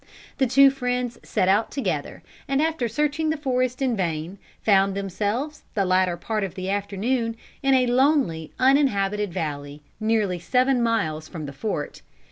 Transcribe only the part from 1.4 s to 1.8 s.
out